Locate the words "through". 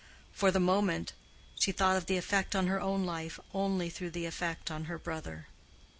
3.91-4.09